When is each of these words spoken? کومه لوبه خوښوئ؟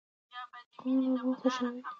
کومه 0.79 1.05
لوبه 1.13 1.33
خوښوئ؟ 1.39 1.79